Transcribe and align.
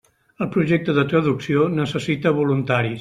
El 0.45 0.47
projecte 0.55 0.95
de 0.99 1.03
traducció 1.11 1.67
necessita 1.77 2.33
voluntaris. 2.39 2.99